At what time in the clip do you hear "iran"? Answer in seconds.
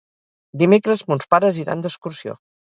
1.65-1.85